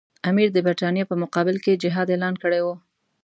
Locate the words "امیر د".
0.29-0.57